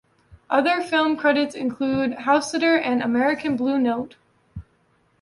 [0.49, 4.15] Other film credits include "Housesitter" and "American Blue Note".